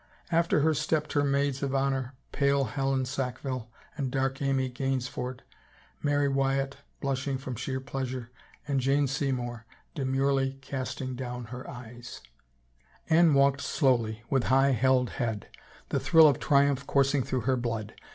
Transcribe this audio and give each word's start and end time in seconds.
After 0.31 0.61
her 0.61 0.73
stepped 0.73 1.13
her 1.13 1.23
maids 1.23 1.61
of 1.61 1.75
honor, 1.75 2.15
pale 2.31 2.63
Helen 2.63 3.05
Sackville 3.05 3.69
and 3.95 4.09
dark 4.09 4.41
Amy 4.41 4.67
Gaynesford, 4.67 5.41
Mary 6.01 6.27
Wyatt, 6.27 6.77
blushing 7.01 7.37
from 7.37 7.55
sheer 7.55 7.79
pleasure, 7.79 8.31
and 8.67 8.79
Jane 8.79 9.05
Seymour, 9.05 9.67
demurely 9.93 10.53
casting 10.63 11.15
down 11.15 11.45
her 11.53 11.69
eyes. 11.69 12.19
251 13.09 13.11
THE 13.11 13.11
FAVOR 13.13 13.19
OF 13.19 13.19
KINGS 13.19 13.19
Anne 13.19 13.33
walked 13.35 13.61
slowly 14.01 14.23
with 14.31 14.43
high 14.45 14.71
held 14.71 15.09
head, 15.21 15.49
the 15.89 15.99
thrill 15.99 16.27
of 16.27 16.39
triumph 16.39 16.87
coursing 16.87 17.21
through 17.21 17.41
her 17.41 17.55
blood. 17.55 17.93